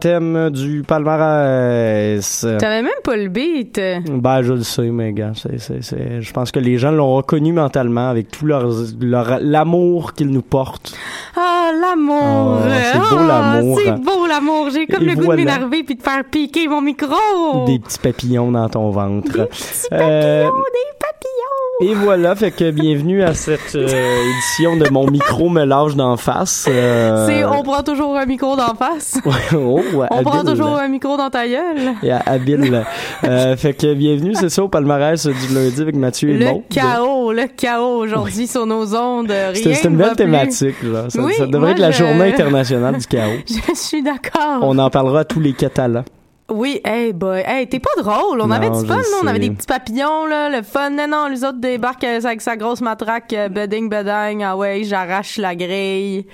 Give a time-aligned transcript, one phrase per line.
[0.00, 2.46] Thème du palmarès.
[2.58, 3.80] T'avais même pas le beat.
[4.08, 8.08] Ben, je le sais, mais gars, c'est, je pense que les gens l'ont reconnu mentalement
[8.10, 8.68] avec tout leur,
[9.40, 10.94] l'amour qu'ils nous portent.
[11.36, 12.58] Ah, l'amour.
[12.60, 13.78] Oh, c'est beau, Ah, l'amour.
[13.84, 14.68] C'est beau l'amour.
[14.72, 15.42] J'ai comme Et le goût voilà.
[15.42, 17.66] de m'énerver puis de faire piquer mon micro.
[17.66, 19.32] Des petits papillons dans ton ventre.
[19.32, 20.89] Des petits Euh, papillons, des papillons.
[21.82, 26.18] Et voilà, fait que bienvenue à cette euh, édition de Mon micro me lâche d'en
[26.18, 26.66] face.
[26.68, 29.18] Euh, C'est, on prend toujours un micro d'en face.
[29.56, 31.94] oh, On prend toujours un micro dans ta gueule.
[32.10, 32.84] À- habile.
[33.22, 36.62] Euh, fait que bienvenue, c'est ça, au palmarès du lundi avec Mathieu et Le Maud.
[36.70, 39.32] chaos, le chaos aujourd'hui sur nos ondes.
[39.54, 41.04] C'est une ne belle thématique, là.
[41.10, 43.30] Ça, Oui, ça devrait moi, être la je- journée internationale du chaos.
[43.46, 44.60] Je suis d'accord.
[44.62, 46.04] On en parlera à tous les Catalans.
[46.50, 48.40] Oui, hey boy, hey, t'es pas drôle.
[48.40, 50.90] On Non, avait du fun, on avait des petits papillons, là, le fun.
[50.90, 54.82] Non, non, les autres débarquent euh, avec sa grosse matraque, euh, bedding, bedding, ah ouais,
[54.82, 56.26] j'arrache la grille.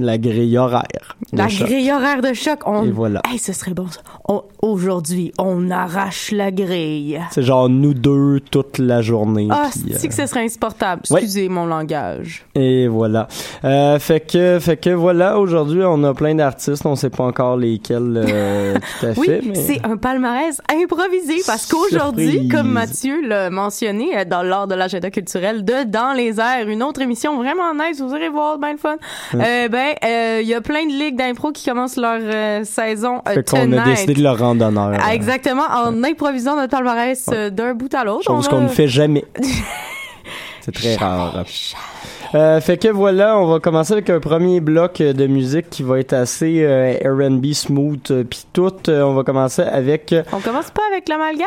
[0.00, 1.16] La grille horaire.
[1.32, 2.60] La grille horaire de choc.
[2.66, 2.84] On...
[2.84, 3.20] Et voilà.
[3.30, 4.00] Hey, ce serait bon, ça.
[4.28, 7.18] On- Aujourd'hui, on arrache la grille.
[7.30, 9.48] C'est genre nous deux toute la journée.
[9.50, 11.02] Ah, puis, c'est que euh, ce serait insupportable?
[11.10, 11.20] ouais.
[11.22, 12.44] Excusez mon langage.
[12.54, 13.26] Et voilà.
[13.64, 16.84] Euh, fait que, fait que voilà, aujourd'hui, on a plein d'artistes.
[16.84, 19.40] On sait pas encore lesquels euh, tout à Oui, fait.
[19.46, 22.52] mais- c'est un palmarès improvisé parce qu'aujourd'hui, Surprise.
[22.52, 27.00] comme Mathieu l'a mentionné dans l'ordre de l'agenda culturel de Dans les airs, une autre
[27.00, 28.96] émission vraiment nice, vous irez voir, bien le fun.
[29.34, 33.22] Euh, ben, euh, il y a plein de ligues d'impro qui commencent leur euh, saison
[33.28, 34.98] euh, Fait qu'on a décidé de leur rendre honneur.
[35.02, 38.24] Ah, Exactement, en improvisant notre palmarès euh, d'un bout à l'autre.
[38.24, 39.24] Chose On qu'on a- ne fait jamais.
[40.60, 41.44] C'est très rare.
[42.34, 45.82] Euh, fait que voilà, on va commencer avec un premier bloc euh, de musique qui
[45.82, 48.70] va être assez euh, R&B smooth euh, puis tout.
[48.88, 51.46] Euh, on va commencer avec On commence pas avec l'amalgame?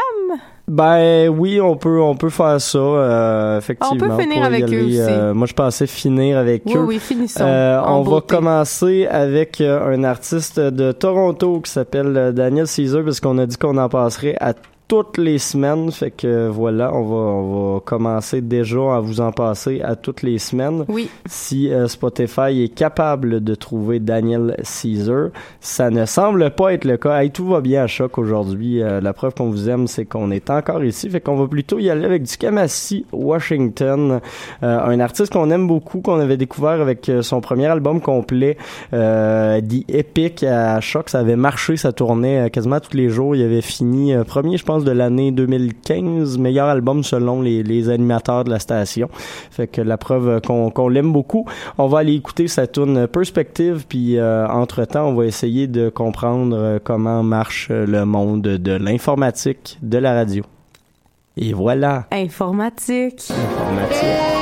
[0.68, 3.96] ben oui, on peut on peut faire ça euh, effectivement.
[3.96, 4.98] On peut finir avec eux aussi.
[5.00, 6.80] euh, moi je pensais finir avec Oui, eux.
[6.84, 7.44] oui, finissons.
[7.44, 13.38] Euh, on va commencer avec un artiste de Toronto qui s'appelle Daniel Caesar parce qu'on
[13.40, 14.54] a dit qu'on en passerait à
[14.94, 15.92] toutes les semaines.
[15.92, 20.22] Fait que voilà, on va, on va commencer déjà à vous en passer à toutes
[20.22, 20.86] les semaines.
[20.88, 26.86] Oui, Si euh, Spotify est capable de trouver Daniel Caesar, ça ne semble pas être
[26.86, 27.24] le cas.
[27.24, 28.84] Hey, tout va bien à choc aujourd'hui.
[28.84, 31.09] Euh, la preuve qu'on vous aime, c'est qu'on est encore ici.
[31.09, 34.22] Fait qu'on va plutôt y aller avec du Kamasi Washington,
[34.62, 38.58] euh, un artiste qu'on aime beaucoup, qu'on avait découvert avec son premier album complet,
[38.94, 41.09] euh, The Epic à choc.
[41.09, 43.36] Ça avait marché, ça tournait quasiment tous les jours.
[43.36, 48.44] Il avait fini premier, je pense, de l'année 2015, meilleur album selon les, les animateurs
[48.44, 49.10] de la station.
[49.52, 51.46] Fait que la preuve qu'on l'aime beaucoup.
[51.78, 56.56] On va aller écouter sa tune Perspective, puis euh, entre-temps, on va essayer de comprendre
[56.58, 60.44] euh, comment marche euh, le monde de l'informatique, de la radio.
[61.38, 63.32] Et voilà, informatique.
[63.32, 64.33] informatique.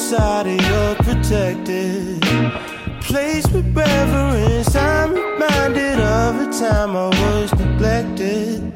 [0.00, 2.22] Go inside of your protected
[3.02, 8.72] place with reverence, I'm reminded of a time I was neglected.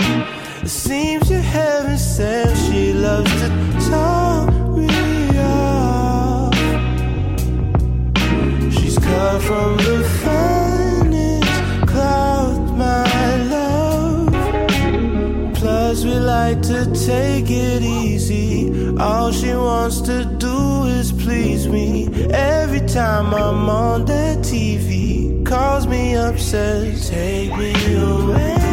[0.62, 3.48] It seems you're heaven sent, she loves to
[3.90, 6.54] talk me off.
[8.72, 14.32] She's cut from the finest cloth, my love.
[15.54, 18.96] Plus, we like to take it easy.
[18.98, 20.93] All she wants to do is
[21.34, 22.06] please me.
[22.30, 28.63] Every time I'm on the TV, calls me up, says, Take me away.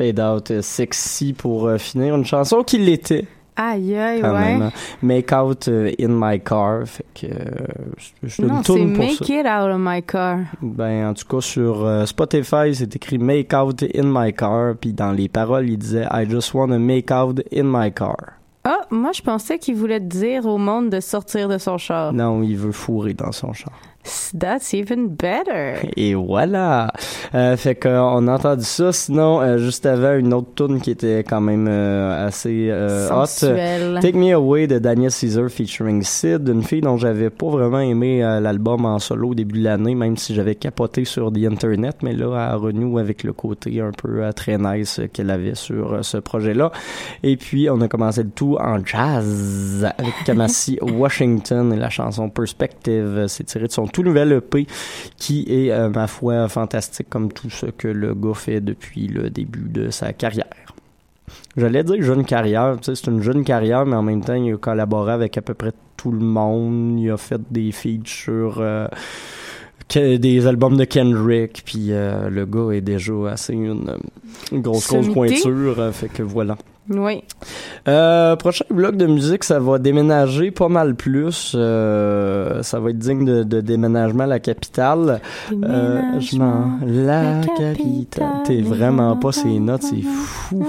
[0.00, 3.26] Un petit fade-out euh, sexy pour euh, finir une chanson qui l'était.
[3.56, 4.58] Aïe, aïe, Quand ouais.
[4.58, 4.70] même.
[5.02, 6.86] Make out euh, in my car.
[6.86, 7.26] Fait que
[8.22, 9.24] je, Non, tourne pour Make ça.
[9.24, 10.38] It Out of My Car.
[10.62, 14.76] Ben, en tout cas, sur Spotify, c'est écrit Make out in my car.
[14.80, 18.16] Puis dans les paroles, il disait I just wanna make out in my car.
[18.64, 22.12] Ah, moi, je pensais qu'il voulait dire au monde de sortir de son char.
[22.12, 23.72] Non, il veut fourrer dans son char.
[24.32, 25.88] That's even better.
[25.96, 26.92] Et voilà.
[27.34, 28.92] Euh, fait qu'on a entendu ça.
[28.92, 34.00] Sinon, euh, juste avant, une autre tune qui était quand même euh, assez euh, hot.
[34.00, 38.24] Take Me Away de Daniel Caesar featuring Sid, une fille dont j'avais pas vraiment aimé
[38.24, 41.98] euh, l'album en solo au début de l'année, même si j'avais capoté sur The Internet,
[42.02, 45.54] mais là, elle renoue avec le côté un peu euh, très nice euh, qu'elle avait
[45.54, 46.72] sur euh, ce projet-là.
[47.22, 52.28] Et puis, on a commencé le tout en jazz avec Kamasi Washington et la chanson
[52.28, 53.26] Perspective.
[53.28, 54.66] C'est tiré de son tout nouvel EP
[55.16, 59.30] qui est, euh, ma foi, fantastique comme tout ce que le gars fait depuis le
[59.30, 60.46] début de sa carrière.
[61.56, 65.12] J'allais dire jeune carrière, c'est une jeune carrière, mais en même temps, il a collaboré
[65.12, 66.98] avec à peu près tout le monde.
[66.98, 68.86] Il a fait des feats sur euh,
[69.96, 73.96] des albums de Kendrick, puis euh, le gars est déjà assez une,
[74.52, 76.56] une grosse, grosse pointure, euh, fait que voilà.
[76.88, 77.22] Oui.
[77.88, 81.52] Euh, prochain bloc de musique, ça va déménager pas mal plus.
[81.54, 85.20] Euh, ça va être digne de, de déménagement à la capitale.
[85.52, 86.78] Euh, je m'en...
[86.84, 87.76] La la capitale.
[87.76, 90.64] capitale, T'es vraiment pas ces notes, c'est fou.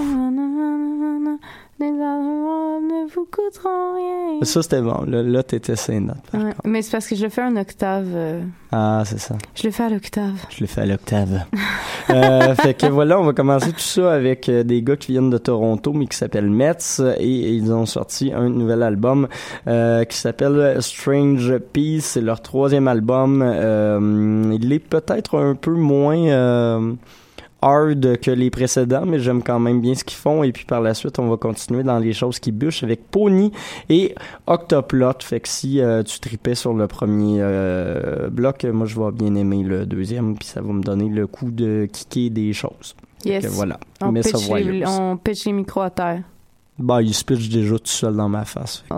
[1.85, 4.39] Amours ne vous coûteront rien.
[4.43, 5.03] Ça, c'était bon.
[5.07, 6.17] Là, là t'étais ces notes.
[6.31, 6.67] par Ouais, contre.
[6.67, 8.07] mais c'est parce que je le fais en octave.
[8.13, 9.35] euh, Ah, c'est ça.
[9.55, 10.33] je le fais à l'octave.
[10.49, 11.45] Je l'ai fait à l'octave.
[12.09, 15.29] euh, fait que voilà, on va commencer tout ça avec euh, des gars qui viennent
[15.29, 19.27] de Toronto, mais qui s'appellent Mets, et, ils ont sorti un nouvel album
[19.67, 22.01] euh, qui s'appelle Strange Peace.
[22.01, 23.41] C'est leur troisième album.
[24.61, 26.95] Il est peut-être un peu moins
[27.61, 30.43] hard que les précédents, mais j'aime quand même bien ce qu'ils font.
[30.43, 33.51] Et puis par la suite, on va continuer dans les choses qui bûchent avec Pony
[33.89, 34.15] et
[34.47, 35.13] Octoplot.
[35.21, 39.35] Fait que si euh, tu tripais sur le premier euh, bloc, moi je vais bien
[39.35, 42.95] aimer le deuxième, puis ça va me donner le coup de kicker des choses.
[43.23, 43.45] Yes.
[43.47, 43.79] voilà.
[44.01, 46.23] On pitch, les, on pitch les micros à terre.
[46.79, 48.83] Bah, il se pitch déjà tout seul dans ma face.
[48.89, 48.95] que-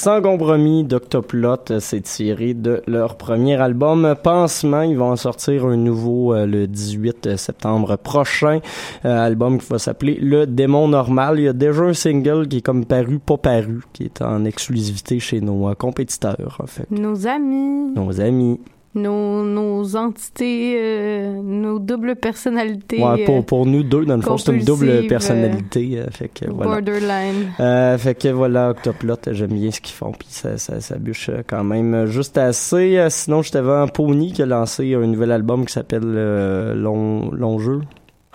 [0.00, 4.82] Sans compromis d'Octoplot, c'est tiré de leur premier album Pansement.
[4.82, 8.60] Ils vont en sortir un nouveau euh, le 18 septembre prochain.
[9.04, 11.40] Euh, album qui va s'appeler Le Démon Normal.
[11.40, 14.44] Il y a déjà un single qui est comme paru, pas paru, qui est en
[14.44, 16.58] exclusivité chez nos euh, compétiteurs.
[16.62, 16.88] En fait.
[16.92, 17.90] Nos amis.
[17.96, 18.60] Nos amis
[18.98, 23.02] nos, nos entités, euh, nos doubles personnalités.
[23.02, 25.98] Ouais, pour, pour nous deux, dans le fond, c'est une double compulsives, personnalité.
[25.98, 26.72] euh, fait que voilà.
[26.80, 27.52] Borderline.
[27.60, 31.28] Euh, fait que voilà, Octoplot, j'aime bien ce qu'ils font, puis ça, ça, ça bûche
[31.30, 32.98] euh, quand même juste assez.
[32.98, 37.30] Euh, Sinon, j'étais devant Pony qui a lancé un nouvel album qui s'appelle euh, Long,
[37.32, 37.80] Long Jeu.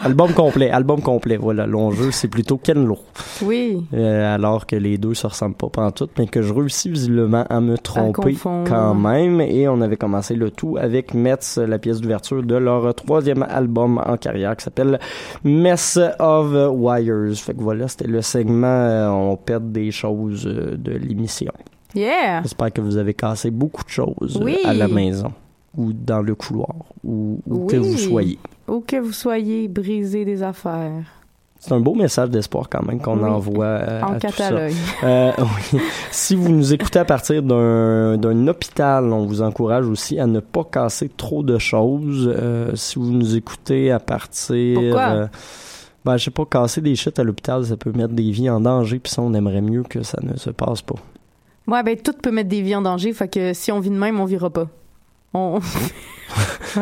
[0.04, 1.66] Album complet, album complet, voilà.
[1.66, 3.00] Long Jeu, c'est plutôt Ken Lo.
[3.42, 3.86] Oui.
[3.94, 7.62] Euh, alors que les deux se ressemblent pas pantoute, mais que je réussis visiblement à
[7.62, 8.36] me tromper
[8.68, 9.42] quand même.
[9.42, 14.02] Et on avait commencé le tout avec Metz, la pièce d'ouverture de leur troisième album
[14.06, 15.00] en carrière qui s'appelle
[15.44, 17.36] Mess of Wires.
[17.36, 21.52] Fait que voilà, c'était le segment euh, On perd des choses euh, de l'émission.
[21.96, 22.42] Yeah.
[22.42, 24.58] J'espère que vous avez cassé beaucoup de choses euh, Oui.
[24.66, 25.32] à la maison
[25.76, 28.40] ou dans le couloir ou où que vous soyez.
[28.68, 31.04] Où que vous soyez, brisé des affaires.
[31.60, 33.30] C'est un beau message d'espoir quand même qu'on Oui.
[33.30, 34.52] envoie euh, en à tout ça.
[35.04, 35.32] Euh,
[35.74, 35.80] oui.
[36.12, 40.66] Si vous nous écoutez à partir d'un hôpital, on vous encourage aussi à ne pas
[40.66, 42.30] casser trop de choses.
[42.38, 44.78] Euh, si vous nous écoutez à partir...
[44.78, 45.02] Pourquoi?
[45.10, 45.28] euh,
[46.04, 48.60] ben, je sais pas, casser des shit à l'hôpital, ça peut mettre des vies en
[48.60, 50.96] danger, puis ça, on aimerait mieux que ça ne se passe pas.
[51.66, 53.96] Ouais, ben tout peut mettre des vies en danger, fait que si on vit de
[53.96, 54.68] même, on vira pas.
[55.34, 55.60] On...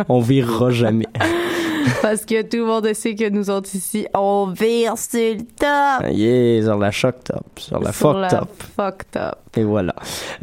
[0.07, 1.07] On virera jamais.
[2.01, 6.09] Parce que tout le monde sait que nous autres ici, on vire sur le top.
[6.11, 8.49] yeah, sur la shock top, sur la Sur fuck la top.
[8.75, 9.50] fucked up.
[9.57, 9.93] Et voilà.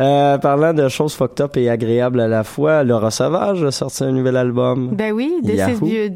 [0.01, 4.05] Euh, parlant de choses fucked up et agréables à la fois, Laura Sauvage a sorti
[4.05, 4.91] un nouvel album.
[4.93, 5.61] Ben oui, this,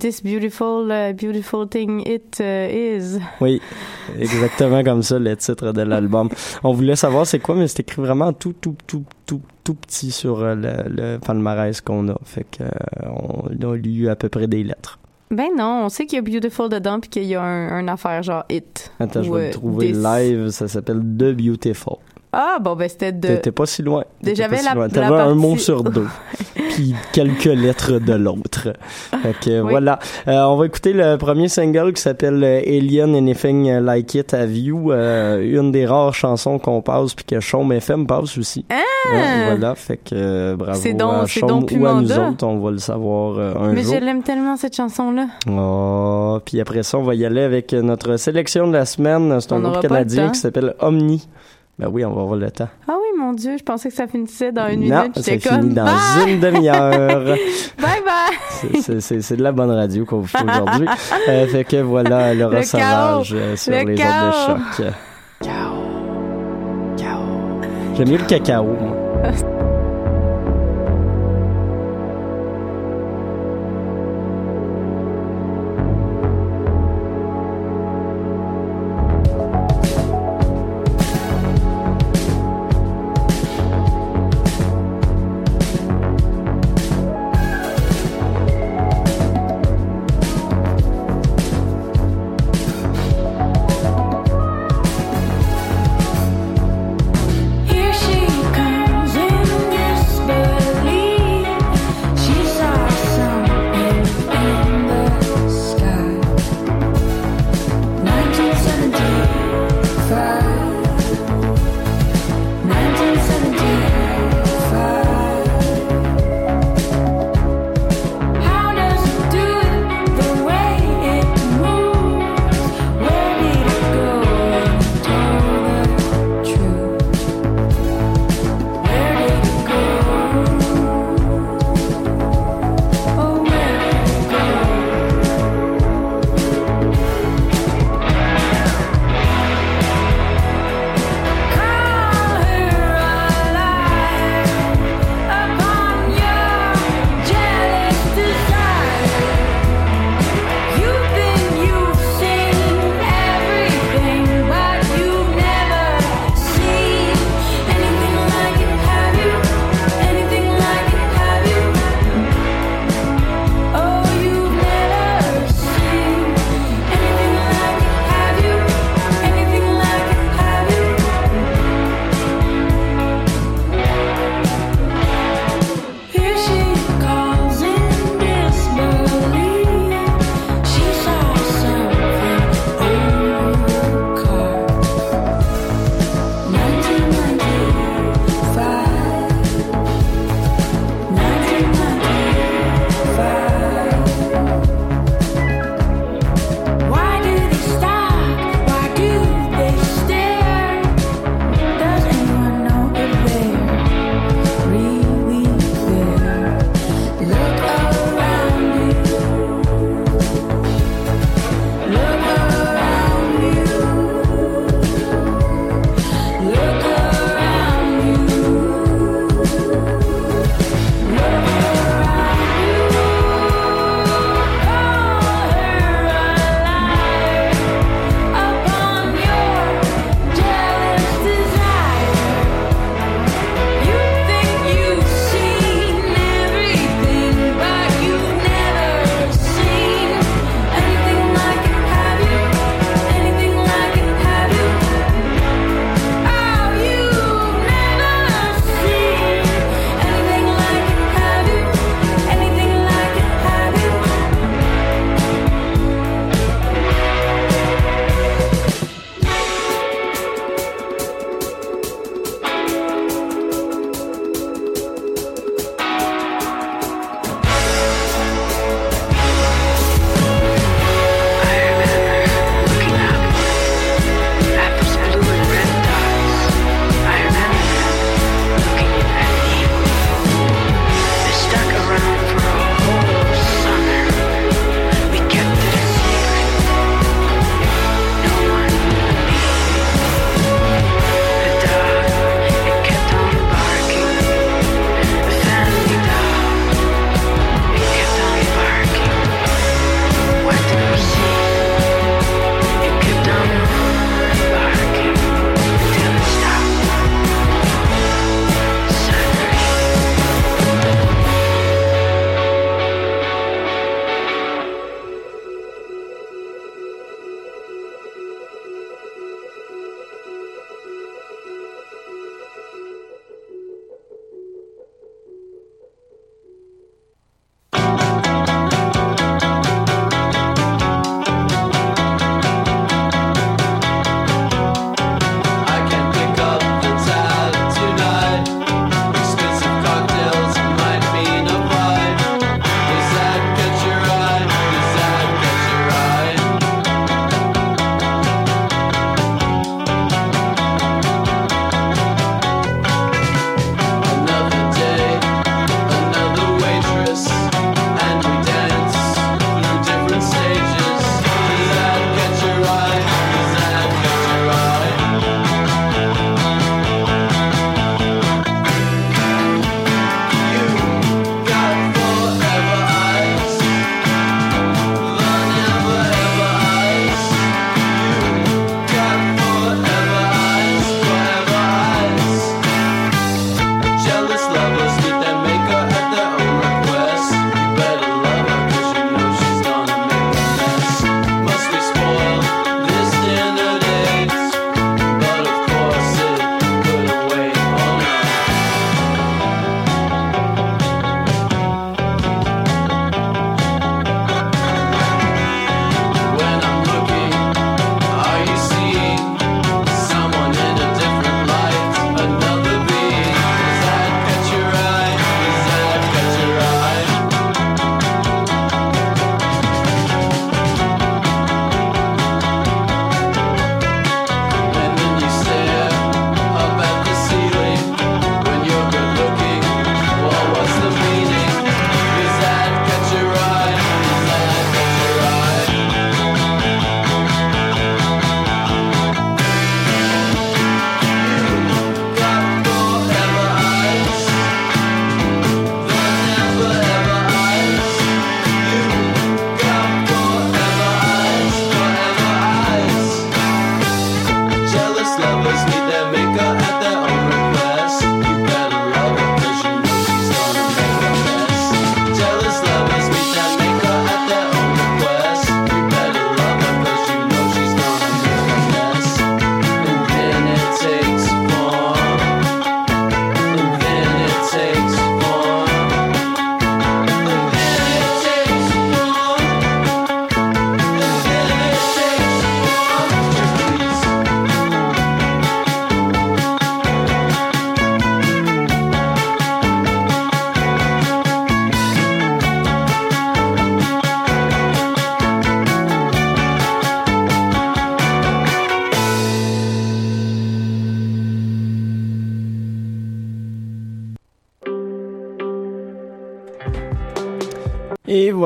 [0.04, 3.18] is beautiful, uh, beautiful thing it uh, is.
[3.40, 3.62] Oui,
[4.18, 6.28] exactement comme ça, le titre de l'album.
[6.62, 10.10] On voulait savoir c'est quoi, mais c'est écrit vraiment tout, tout, tout, tout, tout petit
[10.10, 12.18] sur euh, le, le palmarès qu'on a.
[12.24, 12.68] Fait euh,
[13.06, 14.98] on a lu à peu près des lettres.
[15.30, 17.88] Ben non, on sait qu'il y a beautiful dedans puis qu'il y a un, un
[17.88, 18.92] affaire genre it.
[19.00, 19.96] Attends, je vais euh, le trouver this.
[19.96, 20.50] live.
[20.50, 21.96] Ça s'appelle The Beautiful.
[22.34, 23.28] Ah bon ben c'était de.
[23.28, 24.04] T'étais pas si loin.
[24.22, 24.88] J'avais si la- loin.
[24.88, 26.06] T'avais un mot sur deux.
[26.70, 28.72] puis quelques lettres de l'autre.
[29.22, 29.70] Fait que Oui.
[29.70, 29.98] voilà.
[30.28, 34.56] Euh, on va écouter le premier single qui s'appelle euh, Alien Anything Like It Have
[34.56, 34.92] You.
[34.92, 38.64] Euh, une des rares chansons qu'on passe puis que Chaume FM passe aussi.
[38.70, 38.76] Ah!
[39.12, 39.74] Ouais, voilà.
[39.74, 42.46] Fait que euh, bravo C'est donc- à Chaume ou à nous autres.
[42.46, 43.94] On va le savoir euh, un Mais jour.
[43.94, 45.26] je l'aime tellement cette chanson là.
[45.50, 49.38] Oh, puis après ça, on va y aller avec notre sélection de la semaine.
[49.40, 51.28] C'est un On groupe canadien qui s'appelle Omni.
[51.78, 52.68] Ben oui, on va avoir le temps.
[52.86, 55.18] Ah oui mon dieu, je pensais que ça finissait dans une non, minute.
[55.18, 57.24] ça finit comme dans bye, une demi-heure.
[57.80, 58.80] bye bye.
[58.82, 60.86] C'est- de la bonne radio qu'on vous fait aujourd'hui.
[61.28, 63.36] Euh, fait que voilà, Le Savage chaos.
[63.36, 64.32] euh, sur Le les ondes de chaos.
[64.76, 64.86] choc.
[65.42, 65.74] Ciao.
[66.96, 67.22] Ciao.
[67.96, 69.32] J'aime mieux le cacao, moi.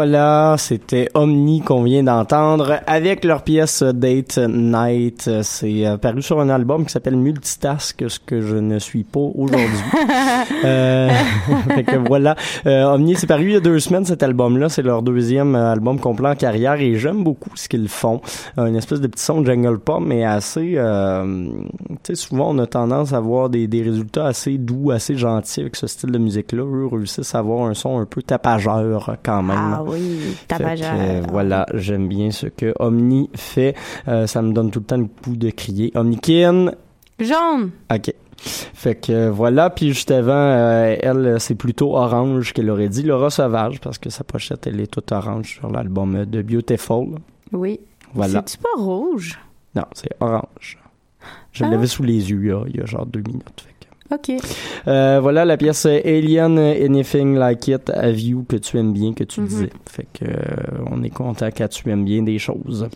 [0.06, 0.45] wala.
[0.56, 5.28] C'était Omni qu'on vient d'entendre avec leur pièce Date Night.
[5.42, 9.20] C'est euh, paru sur un album qui s'appelle Multitask, ce que je ne suis pas
[9.34, 9.58] aujourd'hui.
[10.64, 11.10] euh,
[11.74, 12.36] fait que voilà,
[12.66, 14.68] euh, Omni c'est paru il y a deux semaines cet album-là.
[14.68, 18.20] C'est leur deuxième euh, album complet en carrière et j'aime beaucoup ce qu'ils font.
[18.56, 20.74] Une espèce de petit son de jungle pop, mais assez.
[20.76, 21.48] Euh,
[21.88, 25.60] tu sais, souvent on a tendance à avoir des, des résultats assez doux, assez gentils
[25.60, 26.62] avec ce style de musique-là.
[26.62, 29.56] Eux réussissent à avoir un son un peu tapageur quand même.
[29.56, 30.94] Ah oui, Que, tapageur.
[30.98, 33.74] euh, voilà, j'aime bien ce que Omni fait.
[34.08, 35.90] Euh, ça me donne tout le temps le coup de crier.
[35.94, 36.72] Omnikin,
[37.18, 37.70] Jaune.
[37.92, 38.12] ok.
[38.38, 43.02] Fait que euh, voilà, puis juste avant, euh, elle, c'est plutôt orange qu'elle aurait dit.
[43.02, 47.16] Laura Sauvage, parce que sa pochette, elle est toute orange sur l'album de Beautiful.
[47.52, 47.80] Oui.
[48.14, 48.42] Voilà.
[48.46, 49.38] C'est-tu pas rouge?
[49.74, 50.78] Non, c'est orange.
[51.52, 51.68] Je Ah.
[51.70, 53.64] l'avais sous les yeux il y a, il y a genre deux minutes.
[53.66, 53.74] Fait
[54.12, 54.32] OK.
[54.86, 59.24] Euh, voilà la pièce Alien Anything Like It à View que tu aimes bien, que
[59.24, 59.46] tu Mhm.
[59.46, 59.70] disais.
[59.90, 62.88] Fait que euh, on est content quand tu aimes bien des choses.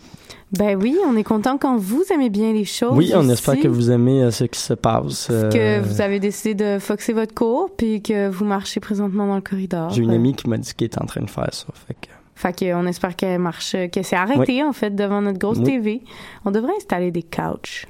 [0.59, 2.97] Ben oui, on est content quand vous aimez bien les choses.
[2.97, 3.31] Oui, on aussi.
[3.33, 5.27] espère que vous aimez euh, ce qui se passe.
[5.29, 9.37] que Euh, vous avez décidé de foxer votre cours puis que vous marchez présentement dans
[9.37, 9.91] le corridor.
[9.91, 11.67] J'ai une Euh, amie qui m'a dit qu'elle est en train de faire ça.
[11.87, 15.39] Fait que, Fait que on espère qu'elle marche, que c'est arrêté en fait devant notre
[15.39, 15.65] grosse Oui.
[15.65, 16.01] TV.
[16.45, 17.87] On devrait installer des couches.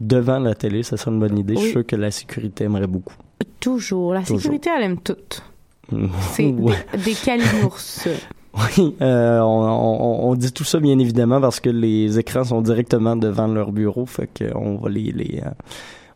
[0.00, 1.54] Devant la télé, ça serait une bonne idée.
[1.56, 3.14] Je suis sûr que la sécurité aimerait beaucoup.
[3.60, 4.14] Toujours.
[4.14, 4.40] La Toujours.
[4.40, 5.16] sécurité, elle aime tout.
[6.32, 6.74] C'est Ouais.
[6.94, 7.78] des, des calinours.
[8.56, 12.60] Oui, euh, on, on- on dit tout ça bien évidemment parce que les écrans sont
[12.62, 15.50] directement devant leur bureau, fait qu'on va les, les euh,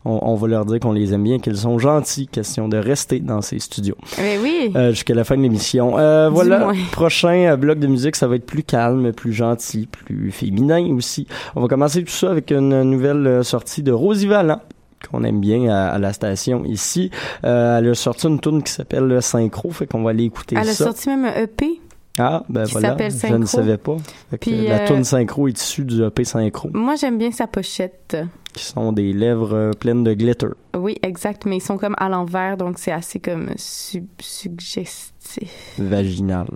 [0.05, 3.19] on, on va leur dire qu'on les aime bien, qu'ils sont gentils, question de rester
[3.19, 4.71] dans ces studios Mais oui.
[4.75, 5.97] euh, jusqu'à la fin de l'émission.
[5.97, 6.73] Euh, voilà, moins.
[6.91, 11.27] prochain euh, bloc de musique, ça va être plus calme, plus gentil, plus féminin aussi.
[11.55, 14.61] On va commencer tout ça avec une nouvelle sortie de Rosie Vallant
[15.09, 17.09] qu'on aime bien à, à la station ici.
[17.45, 20.67] Euh, elle a sorti une tune qui s'appelle Synchro, fait qu'on va aller écouter elle
[20.67, 20.85] a ça.
[20.85, 21.79] sorti même un EP.
[22.17, 23.37] Ah, ben qui voilà, je Synchro.
[23.37, 23.95] ne savais pas.
[24.41, 28.17] Puis, la euh, tune synchro est issue du EP synchro, Moi, j'aime bien sa pochette.
[28.53, 30.47] Qui sont des lèvres euh, pleines de glitter.
[30.75, 31.45] Oui, exact.
[31.45, 35.75] Mais ils sont comme à l'envers, donc c'est assez comme sub suggestif.
[35.77, 36.47] Vaginal.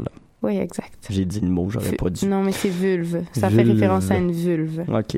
[0.42, 1.08] Oui, exact.
[1.10, 2.26] J'ai dit le mot, j'aurais pas dû.
[2.26, 3.24] Non, mais c'est vulve.
[3.32, 4.84] Ça fait référence à une vulve.
[4.90, 5.18] OK.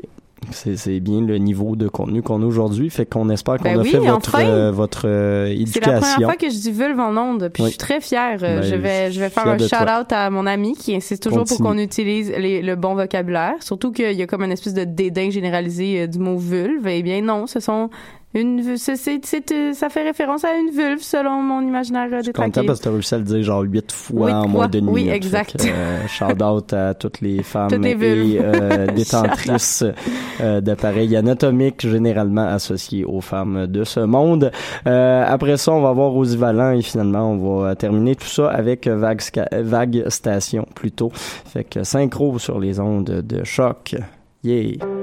[0.52, 3.82] C'est bien le niveau de contenu qu'on a aujourd'hui, fait qu'on espère qu'on Ben a
[3.82, 4.46] oui, fait votre, enfin!
[4.46, 6.22] euh, votre euh, C'est la première éducation.
[6.28, 7.68] fois que je dis vulve en onde, puis Oui.
[7.68, 8.38] je suis très fière.
[8.42, 11.40] Euh, Ben, je vais, je vais faire un shout-out à mon ami qui insiste toujours
[11.40, 11.58] Continue.
[11.58, 13.54] pour qu'on utilise les- le bon vocabulaire.
[13.60, 16.86] Surtout qu'il y a comme une espèce de dédain généralisé du mot vulve.
[16.86, 17.90] Eh bien non, ce sont
[18.40, 22.52] une, euh, ça fait référence à une vulve selon mon imaginaire euh, Je suis détraqué.
[22.52, 24.88] content parce que tu as réussi à le dire genre huit fois en moins d'une
[24.88, 25.56] Oui, exact.
[25.56, 28.34] Que, euh, shout out à toutes les femmes Toutes les vulves.
[28.36, 29.84] et euh, détentrices
[30.40, 34.50] d'appareils anatomiques généralement associés aux femmes de ce monde.
[34.84, 38.86] Après ça, on va voir Rosie Vallant et finalement, on va terminer tout ça avec
[38.86, 39.22] Vague,
[39.52, 41.10] Vague Station plutôt.
[41.14, 43.94] Fait que synchro sur les ondes de choc.
[44.44, 44.95] Yeah!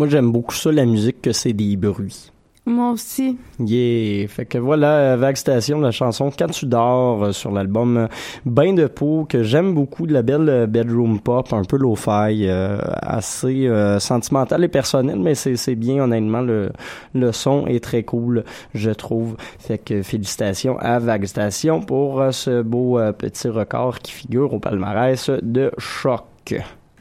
[0.00, 2.32] Moi, j'aime beaucoup ça, la musique, que c'est des bruits.
[2.64, 3.36] Moi aussi.
[3.58, 4.26] Yeah!
[4.28, 8.06] Fait que voilà, euh, Vague Station, la chanson Quand tu dors euh, sur l'album euh,
[8.46, 13.66] Bain de peau, que j'aime beaucoup, de la belle bedroom pop, un peu euh, assez
[13.66, 16.72] euh, sentimentale et personnelle, mais c'est c'est bien, honnêtement, le,
[17.12, 19.36] le son est très cool, je trouve.
[19.58, 24.60] Fait que félicitations à Vague Station pour ce beau euh, petit record qui figure au
[24.60, 26.54] palmarès de Choc.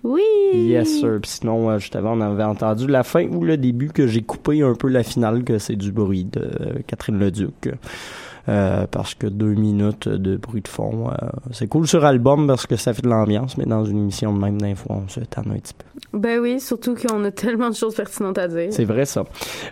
[0.04, 0.22] Oui.
[0.54, 1.20] Yes, sir.
[1.22, 4.22] Puis sinon, euh, juste avant, on avait entendu la fin ou le début que j'ai
[4.22, 7.72] coupé un peu la finale, que c'est du bruit de euh, Catherine Leduc.
[8.48, 11.12] Euh, parce que deux minutes de bruit de fond,
[11.52, 14.40] c'est cool sur album parce que ça fait de l'ambiance, mais dans une émission de
[14.40, 16.18] même d'info, on se tanne un petit peu.
[16.18, 18.70] Ben oui, surtout qu'on a tellement de choses pertinentes à dire.
[18.72, 19.24] C'est vrai ça.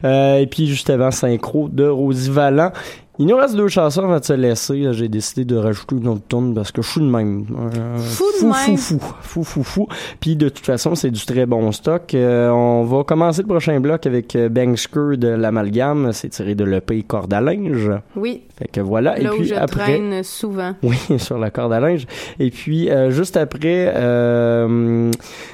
[0.04, 2.72] Et puis juste avant synchro de Rosie Vallant.
[3.20, 4.94] Il nous reste deux chansons avant de se laisser.
[4.94, 7.46] J'ai décidé de rajouter une autre tonne parce que je suis de même.
[7.76, 8.78] Euh, Fou de fou, même.
[8.78, 9.88] Fou, fou, fou, fou, fou.
[10.20, 12.14] Puis de toute façon, c'est du très bon stock.
[12.14, 16.12] Euh, on va commencer le prochain bloc avec euh, Bangsker de l'amalgame.
[16.14, 17.90] C'est tiré de l'EP Corde à linge.
[18.16, 19.18] Oui, Fait que voilà.
[19.18, 19.98] Et là où puis je après...
[19.98, 20.76] traîne souvent.
[20.84, 22.06] Oui, sur la corde à linge.
[22.40, 23.94] Et puis, euh, juste après,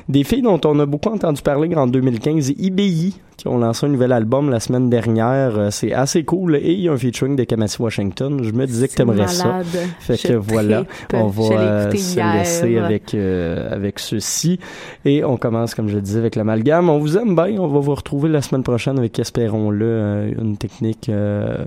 [0.09, 3.89] des filles dont on a beaucoup entendu parler en 2015, IBI, qui ont lancé un
[3.89, 5.69] nouvel album la semaine dernière.
[5.71, 6.57] C'est assez cool.
[6.57, 8.43] Et il y a un featuring de Kamasi Washington.
[8.43, 9.61] Je me disais que t'aimerais ça.
[9.99, 10.83] Fait Je que voilà,
[11.13, 12.33] on va euh, se hier.
[12.35, 14.59] laisser avec euh, avec ceci
[15.05, 16.89] et on commence comme je le disais avec l'amalgame.
[16.89, 20.57] On vous aime bien, on va vous retrouver la semaine prochaine avec espérons-le euh, une
[20.57, 21.63] technique euh,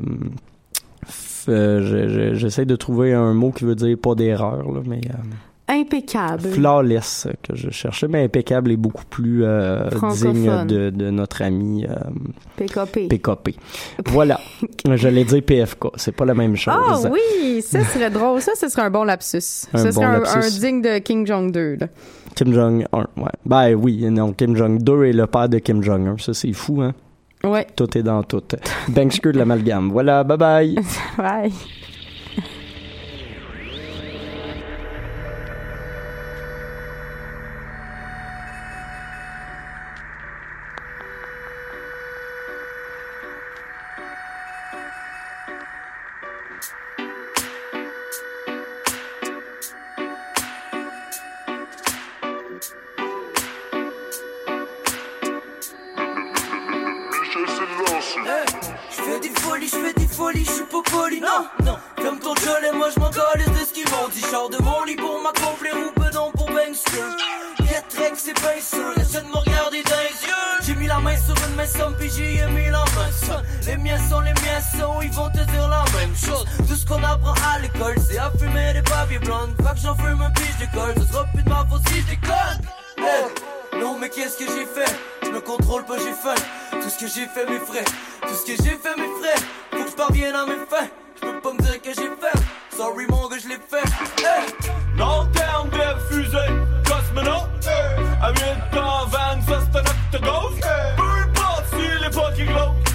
[1.09, 5.17] f- je- je- j'essaie de trouver un mot qui veut dire pas d'erreur mais euh,
[5.69, 6.49] Impeccable.
[6.51, 11.85] flawless que je cherchais mais impeccable et beaucoup plus euh, digne de, de notre ami
[11.85, 11.95] euh,
[12.57, 13.09] PKP.
[13.09, 13.57] PKP.
[14.07, 14.39] Voilà,
[14.95, 16.75] j'allais dire PFK, c'est pas la même chose.
[16.77, 18.41] Ah oui, ça serait drôle.
[18.41, 19.67] Ça, ce serait un bon lapsus.
[19.73, 20.39] Un ça bon serait un, lapsus.
[20.39, 21.77] un digne de King Jong 2.
[21.81, 21.89] Là.
[22.37, 23.31] Kim Jong-un, ouais.
[23.45, 26.17] Ben oui, non, Kim Jong-2 est le père de Kim Jong-un.
[26.19, 26.93] Ça, c'est fou, hein?
[27.43, 27.67] Ouais.
[27.75, 28.43] Tout est dans tout.
[28.89, 29.91] Banksker de l'amalgame.
[29.91, 31.53] Voilà, bye bye.
[58.15, 61.77] Je fais des folies, je fais des folies, je suis pas poli, non, non.
[61.97, 64.21] Comme ton et moi je m'en de ce qu'ils m'ont dit.
[64.31, 67.03] Char de mon lit pour m'accomplir ou bedon pour Bankster.
[67.57, 70.63] Pietrek, c'est bien sûr, essaie de me regarder dans les yeux.
[70.63, 73.43] J'ai mis la main sur une maison, puis j'y ai mis la main.
[73.67, 76.47] Les miens sont les miens sont, ils vont te dire la même chose.
[76.69, 79.55] Tout ce qu'on apprend à l'école, c'est à fumer des papiers blondes.
[79.59, 82.07] Fait que j'en fume un pige d'école, ce sera plus de ma faute si je
[82.07, 82.61] déconne.
[82.99, 85.16] Hey, non, mais qu'est-ce que j'ai fait?
[85.27, 86.35] Je me contrôle pas, j'ai faim.
[86.71, 87.85] Tout ce que j'ai fait, mes frais.
[88.23, 89.43] Tout ce que j'ai fait, mes frais.
[89.73, 90.89] Faut que je parvienne à mes fins.
[91.17, 92.77] Je peux pas me dire que j'ai fait.
[92.77, 93.89] Sorry, mon gars, je l'ai fait.
[94.25, 94.77] Hey.
[94.97, 96.39] Non terme de fusée,
[96.87, 97.69] cosmonaute
[98.23, 100.61] À 8 ans, van, ça c'est un octogone
[100.97, 102.86] Peu importe si est glauque Tu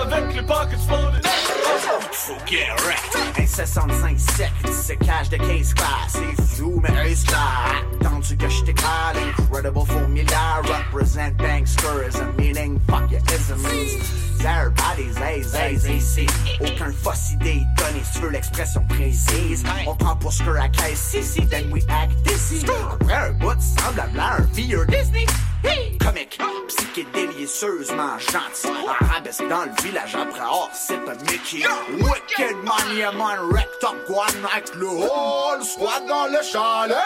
[0.00, 1.24] avec les pockets floated
[2.12, 3.38] Faut get wrecked.
[3.38, 6.12] Un 65 sec, se cache de case class.
[6.12, 7.82] C'est flou, mais race class.
[8.00, 9.16] Attendu que je t'éclate.
[9.16, 10.60] Incredible formula.
[10.64, 12.16] Represent banksters.
[12.16, 13.64] A meaning, fuck your isms.
[14.40, 16.26] Everybody's ace, ace, ici.
[16.60, 19.64] Aucun fausse idée donnée, si tu veux l'expression précise.
[19.86, 22.64] On prend pour ce que la caisse ici, then we act ici.
[22.92, 25.26] Après un bout, semblable à un vieux Disney.
[26.00, 28.68] Comique, psychédélicieusement gentil.
[29.00, 31.64] Arabesque dans le village après or, c'est un Mickey.
[32.00, 36.96] Wicked money, man, wrecked up, one avec le whole squad dans le chalet.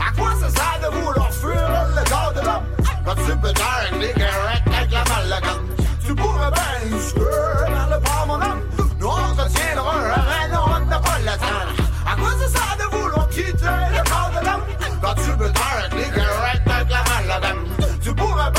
[0.00, 2.66] À quoi ça sert de vouloir fuir le corps de l'homme?
[3.04, 3.52] Quand tu peux
[4.00, 5.68] les correct avec la malagane.
[6.04, 8.62] Tu pourrais bien inscrire dans le pas, mon homme.
[8.98, 12.10] Nous entretiendrons un reine, on n'a pas temps.
[12.10, 14.75] À quoi ça sert de vouloir quitter le corps de l'homme?
[15.06, 15.30] Quand tu
[16.68, 17.64] avec la malagane.
[18.02, 18.50] Tu pourrais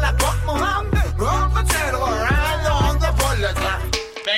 [0.00, 0.39] la porte,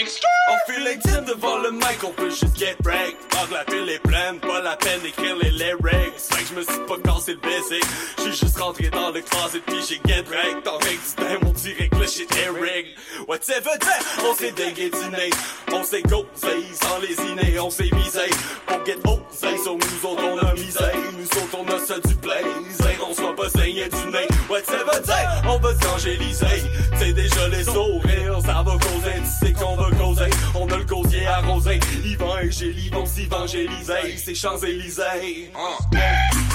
[0.05, 3.17] On file intime devant le mic, on peut juste get break.
[3.29, 6.19] Tant que la pile est pleine, pas la peine d'écrire les lyrics.
[6.19, 7.85] Fait que je me suis pas cassé le basic
[8.19, 10.65] J'suis juste rentré dans le closet puis j'ai get break.
[10.65, 12.87] Dans règle du time, on que le shit est rig
[13.29, 15.31] Whatever that, on s'est dégué du nez.
[15.73, 18.31] On s'est gosé sans les on s'est visé
[18.67, 20.81] Pour get osé, sur nous autres on a misé.
[21.17, 25.43] Nous autres on a ça du plaisir, on soit pas saigné du nez Whatever that,
[25.47, 26.63] on va s'angéliser
[26.99, 30.85] C'est déjà les sourires, ça va causer, tu sais qu'on va causer On a le
[30.85, 35.51] gosier arrosé, évangélie, vont s'évangéliser C'est Champs-Élysées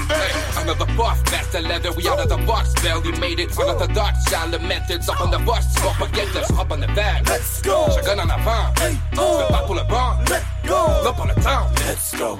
[0.10, 0.32] Hey,
[0.62, 3.52] another buff, master leather, we out of the box, barely made it.
[3.58, 7.24] Unorthodox, the methods up on the bus, vas pas get, let's hop on the van.
[7.26, 7.88] Let's go.
[7.94, 9.42] Chacun en avant, hey, oh.
[9.42, 10.88] le pas pour le banc, Let's go.
[11.04, 11.68] là pour le temps.
[11.88, 12.38] Let's go.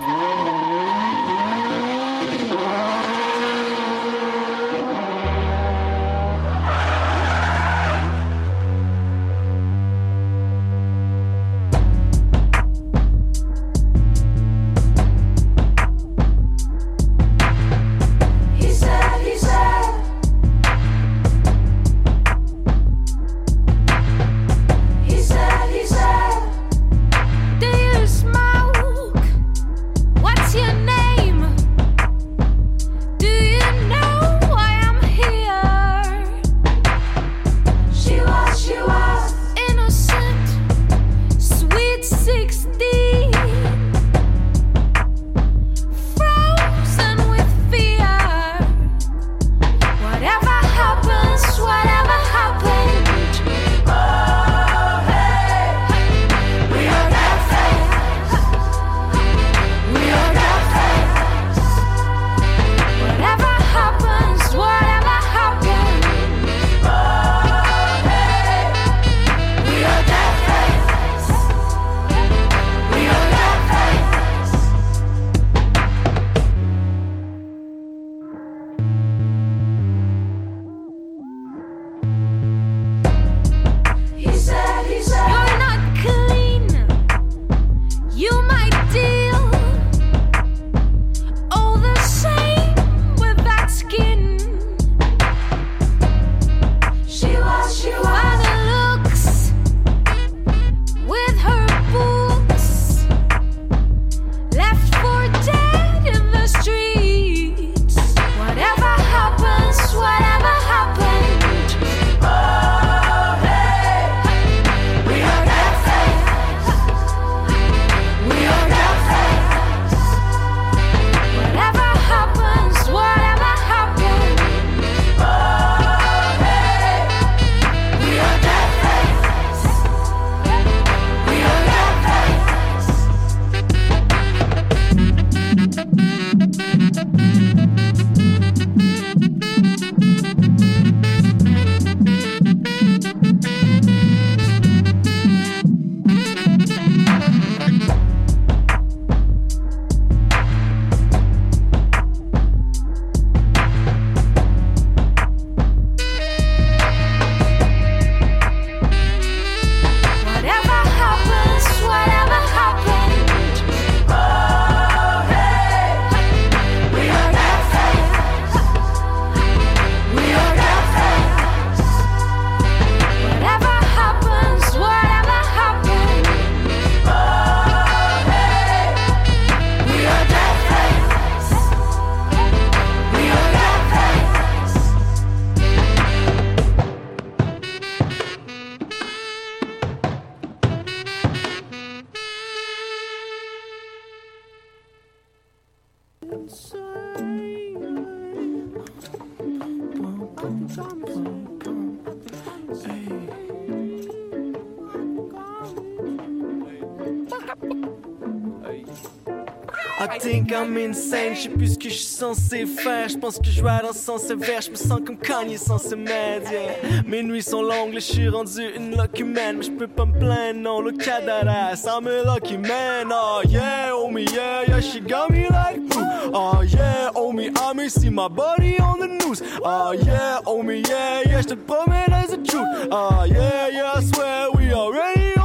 [210.68, 213.08] I'm insane, je sais plus ce que je suis censé faire.
[213.08, 215.78] Je pense que je vais dans le sens sévère, je me sens comme Kanye sans
[215.78, 216.52] ses meds.
[216.52, 217.04] yeah.
[217.08, 219.58] Mes nuits sont longues, je suis rendu une lucky man.
[219.58, 221.86] Mais je peux pas me plaindre, non, look at that ass.
[221.86, 226.32] I'm a lucky man, oh yeah, oh me, yeah, yeah, she got me like, ooh.
[226.34, 229.42] oh yeah, oh me, I may see my body on the news.
[229.64, 232.90] Oh yeah, oh me, yeah, yeah, je te promets, that's the truth.
[232.92, 235.37] Oh yeah, yeah, I swear we already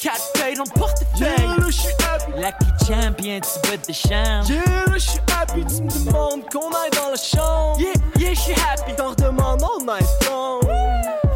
[0.00, 1.18] 4 paye dans le portefeuille.
[1.20, 2.32] Yeah, je suis happy.
[2.40, 4.42] Lucky champion, tu veux des champs.
[4.48, 4.62] Yeah,
[4.94, 7.78] je suis happy, tu me demandes qu'on aille dans la chambre.
[7.78, 8.94] Yeah, yeah, je suis happy.
[8.96, 10.60] T'en redemandes all night long.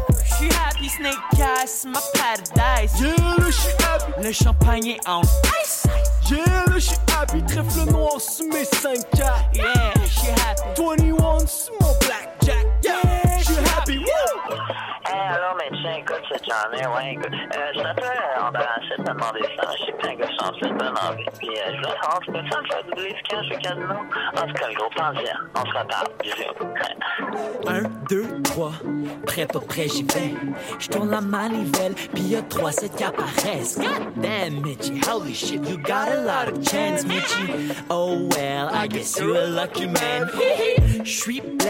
[0.09, 2.91] Je suis happy, snake eyes, my paradise.
[2.99, 3.13] Yeah,
[3.45, 4.23] je suis happy.
[4.23, 5.85] Le champagne est en ice.
[6.31, 7.43] Yeah, je suis happy.
[7.43, 11.11] Trèfle noir sur mes 5 4 Yeah, je suis happy.
[11.11, 12.65] 21 sur mon blackjack.
[12.83, 13.97] Yeah, je suis happy.
[13.99, 14.84] Woo!
[15.07, 16.83] Hey, allô, médecin, écoute, c'est Johnny.
[16.95, 19.69] Ouais, écoute, euh, je t'appelle euh, embarrassé de te demander ça.
[19.77, 21.25] Je sais que t'es un gars sensible, bonne envie.
[21.37, 23.95] Puis, euh, je voulais savoir, tu peux me faire doubler ce cash au casino?
[24.35, 25.45] En tout cas, le gros plaisir.
[25.53, 26.07] On se reparle.
[26.23, 26.65] Bisous.
[27.67, 28.71] Un, deux, trois,
[29.27, 30.33] prêt pas prêt, j'y vais.
[30.79, 33.77] Je tourne la manivelle, puis y a trois sets qui apparaissent.
[33.77, 37.75] God damn, Mitchie, holy shit, you got a lot of chance, Mitchie.
[37.89, 40.29] Oh well, I guess you're a lucky man.
[41.03, 41.65] Je suis plein.